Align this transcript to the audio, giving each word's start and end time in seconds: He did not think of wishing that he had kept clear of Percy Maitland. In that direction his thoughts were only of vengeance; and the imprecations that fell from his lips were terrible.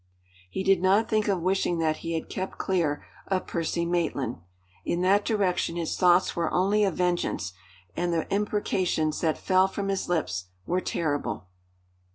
He 0.49 0.63
did 0.63 0.81
not 0.81 1.07
think 1.07 1.27
of 1.27 1.41
wishing 1.43 1.77
that 1.77 1.97
he 1.97 2.13
had 2.13 2.27
kept 2.27 2.57
clear 2.57 3.05
of 3.27 3.45
Percy 3.45 3.85
Maitland. 3.85 4.39
In 4.83 5.01
that 5.01 5.23
direction 5.23 5.75
his 5.75 5.95
thoughts 5.95 6.35
were 6.35 6.51
only 6.51 6.83
of 6.83 6.95
vengeance; 6.95 7.53
and 7.95 8.11
the 8.11 8.27
imprecations 8.33 9.21
that 9.21 9.37
fell 9.37 9.67
from 9.67 9.89
his 9.89 10.09
lips 10.09 10.45
were 10.65 10.81
terrible. 10.81 11.45